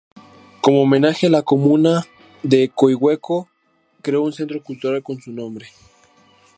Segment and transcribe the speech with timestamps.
[0.61, 2.03] Como homenaje, la comuna
[2.41, 3.47] de Coihueco
[4.01, 5.67] creó un centro cultural con su nombre.